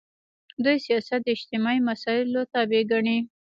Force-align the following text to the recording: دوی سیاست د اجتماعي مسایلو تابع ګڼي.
دوی 0.63 0.77
سیاست 0.85 1.19
د 1.23 1.27
اجتماعي 1.35 1.79
مسایلو 1.89 2.41
تابع 2.53 2.81
ګڼي. 2.91 3.17